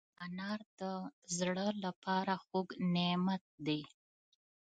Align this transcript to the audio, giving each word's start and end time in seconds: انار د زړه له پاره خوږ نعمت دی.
انار 0.25 0.59
د 0.79 0.81
زړه 1.37 1.67
له 1.83 1.91
پاره 2.03 2.35
خوږ 2.43 2.67
نعمت 2.93 3.43
دی. 3.65 3.81